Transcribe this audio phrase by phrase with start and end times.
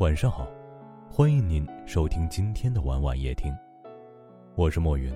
[0.00, 0.48] 晚上好，
[1.08, 3.54] 欢迎您收听今天的晚晚夜听，
[4.56, 5.14] 我是莫云。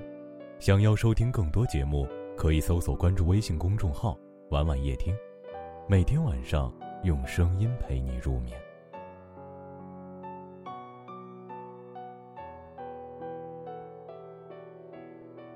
[0.61, 4.17] 想要收听更多节目，可以搜索关注微信公众号
[4.51, 5.13] “晚晚夜听”，
[5.91, 6.73] 每天晚上
[7.03, 8.57] 用声音陪你入眠。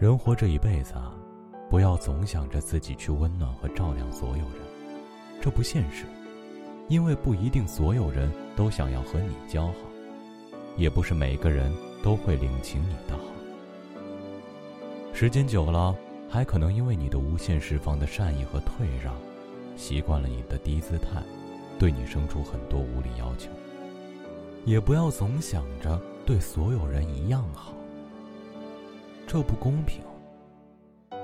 [0.01, 1.15] 人活这一辈子啊，
[1.71, 4.57] 不要总想着自己去温暖和照亮所有人，
[5.41, 6.07] 这不现实。
[6.89, 9.75] 因为不一定所有人都想要和你交好，
[10.77, 13.25] 也不是每个人都会领情你的好。
[15.15, 15.95] 时间久了，
[16.29, 19.15] 还可能因为你的无限释放的善意和退让，
[19.77, 21.23] 习惯了你的低姿态，
[21.79, 23.51] 对你生出很多无理要求。
[24.65, 27.73] 也不要总想着对所有人一样好，
[29.27, 30.01] 这不公平。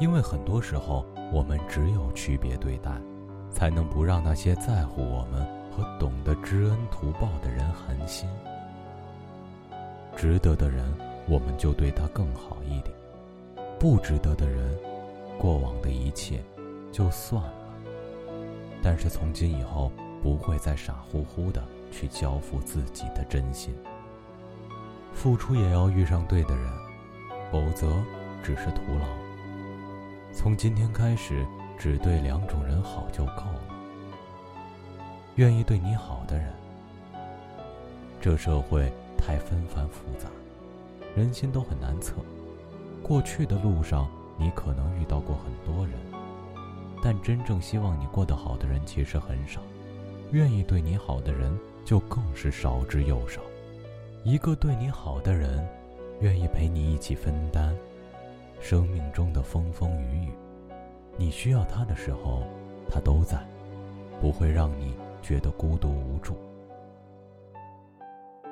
[0.01, 2.91] 因为很多时候，我们只有区别对待，
[3.51, 5.58] 才能不让那些在乎我们。
[5.79, 8.29] 和懂得知恩图报的人寒心，
[10.17, 10.85] 值得的人，
[11.29, 12.93] 我们就对他更好一点；
[13.79, 14.77] 不值得的人，
[15.39, 16.43] 过往的一切
[16.91, 17.55] 就算了。
[18.83, 21.63] 但是从今以后，不会再傻乎乎的
[21.93, 23.73] 去交付自己的真心。
[25.15, 26.73] 付出也要遇上对的人，
[27.53, 28.03] 否则
[28.43, 29.07] 只是徒劳。
[30.33, 31.47] 从今天开始，
[31.79, 33.28] 只对两种人好就。
[35.39, 36.53] 愿意对你好的人。
[38.21, 40.29] 这社会太纷繁复杂，
[41.15, 42.17] 人心都很难测。
[43.05, 45.95] 过去的路上，你可能遇到过很多人，
[47.05, 49.61] 但真正希望你过得好的人其实很少。
[50.33, 53.41] 愿意对你好的人就更是少之又少。
[54.25, 55.65] 一个对你好的人，
[56.21, 57.73] 愿意陪你一起分担
[58.61, 60.33] 生命中的风风雨雨。
[61.17, 62.43] 你需要他的时候，
[62.91, 63.39] 他都在，
[64.21, 64.97] 不会让你。
[65.23, 66.37] 觉得孤独无助。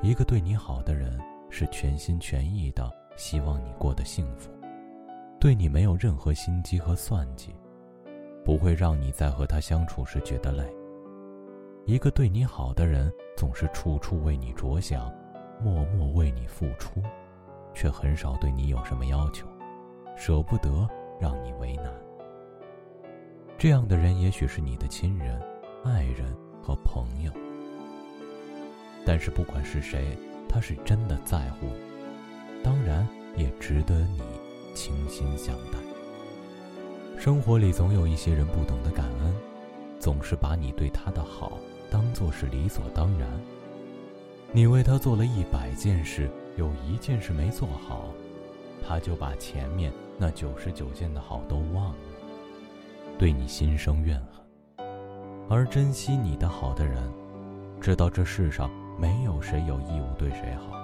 [0.03, 4.51] 一个对你好的人，是全心全意的希望你过得幸福，
[5.41, 7.55] 对你没有任何心机和算计，
[8.45, 10.65] 不会让你在和他相处时觉得累。
[11.87, 15.13] 一个对你好的人，总是处处为你着想，
[15.63, 17.01] 默默为你付出，
[17.73, 19.47] 却很少对你有什么要求，
[20.17, 20.89] 舍不得
[21.19, 21.91] 让你为难。
[23.57, 25.41] 这样的人，也许是你的亲人、
[25.83, 26.37] 爱人。
[26.67, 27.31] 和朋友，
[29.05, 30.19] 但是不管是谁，
[30.49, 31.69] 他是真的在乎，
[32.61, 33.07] 当然
[33.37, 34.21] 也值得你
[34.75, 35.79] 倾心相待。
[37.17, 39.33] 生活里总有一些人不懂得感恩，
[40.01, 41.57] 总是把你对他的好
[41.89, 43.31] 当做是理所当然。
[44.51, 48.09] 你为他做了一百件事，有一件事没做好，
[48.85, 51.97] 他就把前面那九十九件的好都忘了，
[53.17, 54.46] 对你心生怨恨。
[55.49, 57.01] 而珍惜你的好的人，
[57.81, 58.69] 知道这世上
[58.99, 60.77] 没有谁有义务对谁好，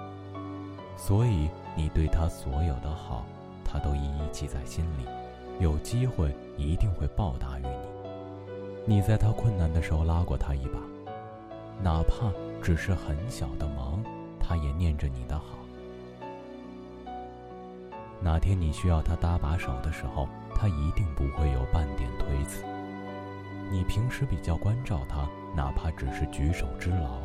[0.97, 3.25] 所以你对他所有的好，
[3.65, 5.05] 他都一一记在心里，
[5.59, 8.95] 有机会一定会报答于你。
[8.95, 10.79] 你在他困难的时候拉过他一把，
[11.83, 12.31] 哪怕
[12.63, 14.01] 只是很小的忙，
[14.39, 15.59] 他也念着你的好。
[18.21, 22.63] 哪天你需要他搭把手的时候，他一定不会有半点推辞。
[23.73, 27.23] 你平时比较关照他，哪怕只是举手之劳，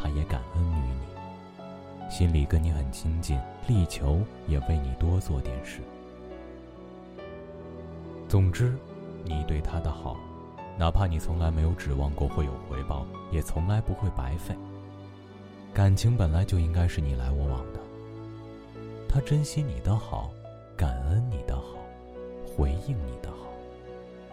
[0.00, 5.80] 他也感恩于你，心里跟你很亲近，力求也为你多做点事。
[8.28, 8.78] 总之，
[9.24, 10.16] 你对他的好，
[10.78, 14.54] 哪怕你从来没有指望过会有回报，也从来不会白费。
[15.74, 17.80] 感情本来就应该是你来我往的，
[19.08, 20.30] 他珍惜你的好，
[20.76, 21.76] 感恩你的好，
[22.46, 23.48] 回应你的好，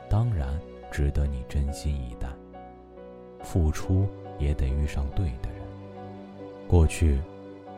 [0.07, 0.48] 当然。
[0.99, 2.27] 值得你真心以待，
[3.41, 4.05] 付出
[4.37, 5.65] 也得遇上对的人。
[6.67, 7.21] 过去，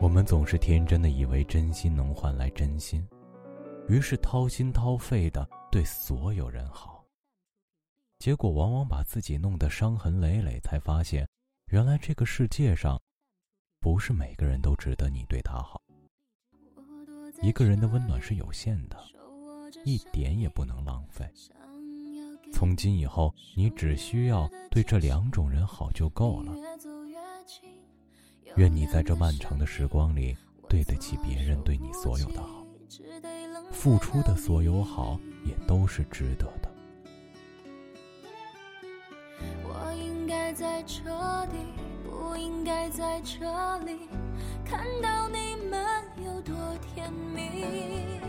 [0.00, 3.06] 我们总是天真的以为真心能换来真心，
[3.88, 7.04] 于是掏心掏肺的对所有人好。
[8.18, 11.24] 结果往往把自己弄得伤痕累累，才发现，
[11.70, 13.00] 原来这个世界上，
[13.78, 15.80] 不是每个人都值得你对他好。
[17.40, 18.98] 一个人的温暖是有限的，
[19.84, 21.24] 一点也不能浪费。
[22.52, 26.52] 从今以后，你只需要对这两种人好就够了。
[28.56, 30.36] 愿你在这漫长的时光里，
[30.68, 32.64] 对得起别人对你所有的好，
[33.72, 36.70] 付出的所有好也都是值得的。
[39.64, 41.02] 我应该在这
[41.46, 41.72] 里，
[42.04, 44.08] 不应该在这里，
[44.64, 46.54] 看到你们有多
[46.94, 48.20] 甜蜜，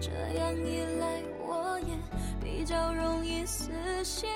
[0.00, 1.45] 这样一来，我。
[2.42, 3.70] 比较容易死
[4.02, 4.28] 心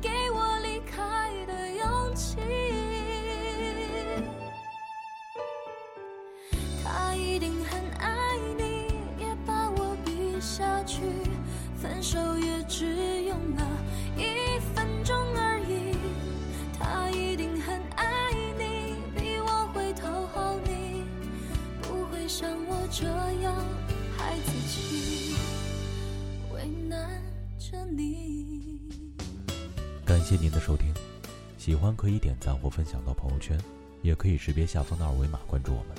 [0.00, 2.36] 给我离开的勇气
[6.84, 8.88] 他一定很爱你
[9.18, 11.00] 也把我比下去。
[11.86, 12.84] 分手也只
[13.24, 13.68] 用了
[14.16, 15.96] 一分钟而已
[16.78, 21.04] 他一定很爱你比我会讨好你
[21.82, 23.06] 不会像我这
[23.42, 23.54] 样
[24.16, 25.36] 孩子气
[26.56, 27.22] 为难
[27.58, 28.80] 着你。
[30.06, 30.86] 感谢您的收听，
[31.58, 33.60] 喜欢可以点赞或分享到朋友圈，
[34.00, 35.94] 也可以识别下方的二维码关注我们。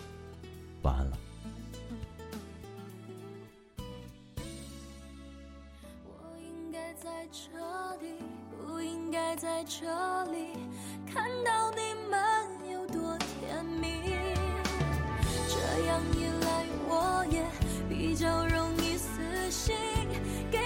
[0.81, 1.17] 晚安了。
[6.07, 8.13] 我应该在这里，
[8.49, 9.85] 不应该在这
[10.31, 10.57] 里
[11.05, 14.01] 看到你们有多甜蜜。
[15.47, 17.45] 这样一来，我也
[17.87, 18.66] 比较容